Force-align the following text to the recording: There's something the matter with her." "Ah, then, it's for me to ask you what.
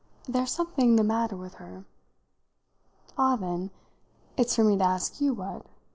There's 0.27 0.49
something 0.49 0.95
the 0.95 1.03
matter 1.03 1.37
with 1.37 1.53
her." 1.61 1.85
"Ah, 3.19 3.35
then, 3.35 3.69
it's 4.35 4.55
for 4.55 4.63
me 4.63 4.75
to 4.79 4.83
ask 4.83 5.21
you 5.21 5.31
what. 5.35 5.67